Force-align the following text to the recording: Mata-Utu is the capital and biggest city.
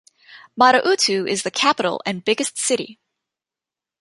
Mata-Utu 0.57 1.27
is 1.27 1.43
the 1.43 1.51
capital 1.51 2.01
and 2.07 2.25
biggest 2.25 2.57
city. 2.57 2.97